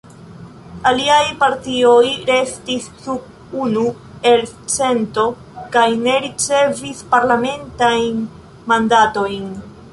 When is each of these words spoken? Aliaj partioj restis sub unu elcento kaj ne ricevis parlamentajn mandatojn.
Aliaj 0.91 1.19
partioj 1.43 1.99
restis 2.29 2.87
sub 3.03 3.59
unu 3.65 3.85
elcento 4.31 5.27
kaj 5.77 5.87
ne 6.07 6.19
ricevis 6.27 7.07
parlamentajn 7.15 8.29
mandatojn. 8.75 9.49